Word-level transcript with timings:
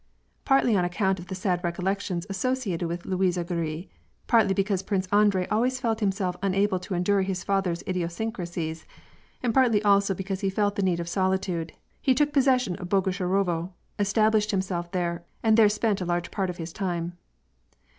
Partly 0.45 0.75
on 0.75 0.83
account 0.83 1.19
of 1.19 1.27
the 1.27 1.35
sad 1.35 1.63
recollections 1.63 2.25
associated 2.27 2.87
with 2.87 3.03
Luisya 3.05 3.43
Gorui, 3.45 3.87
partly 4.25 4.55
be 4.55 4.63
cause 4.63 4.81
Princes 4.81 5.07
Andrei 5.11 5.45
always 5.51 5.79
felt 5.79 5.99
himself 5.99 6.35
unable 6.41 6.79
to 6.79 6.95
endure 6.95 7.21
his 7.21 7.43
father's 7.43 7.83
idiosyncracies, 7.83 8.85
and 9.43 9.53
partly 9.53 9.83
also 9.83 10.15
because 10.15 10.39
he 10.39 10.49
felt 10.49 10.75
the 10.75 10.81
need 10.81 10.99
of 10.99 11.07
solitude, 11.07 11.73
ne 12.07 12.15
took 12.15 12.33
possession 12.33 12.75
of 12.77 12.89
Bogucharovo, 12.89 13.73
established 13.99 14.49
himself 14.49 14.91
there, 14.91 15.23
and 15.43 15.55
there 15.55 15.69
spent 15.69 16.01
a 16.01 16.05
large 16.05 16.31
part 16.31 16.49
of 16.49 16.57
his 16.57 16.73
time. 16.73 17.13